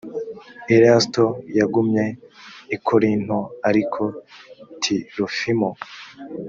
erasito 0.75 1.25
yagumye 1.57 2.05
i 2.75 2.77
korinto 2.85 3.39
ariko 3.69 4.01
tirofimo 4.81 5.69